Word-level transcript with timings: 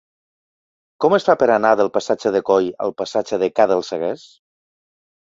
Com 1.03 1.15
es 1.17 1.25
fa 1.27 1.33
per 1.41 1.47
anar 1.55 1.73
del 1.81 1.91
passatge 1.97 2.31
de 2.35 2.41
Coll 2.49 2.69
al 2.85 2.93
passatge 3.01 3.39
de 3.43 3.49
Ca 3.59 3.67
dels 3.73 3.91
Seguers? 3.93 4.25